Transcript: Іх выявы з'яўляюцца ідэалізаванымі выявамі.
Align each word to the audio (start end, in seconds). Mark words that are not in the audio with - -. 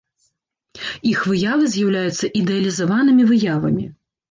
Іх 1.11 1.19
выявы 1.33 1.69
з'яўляюцца 1.75 2.31
ідэалізаванымі 2.41 3.31
выявамі. 3.31 3.89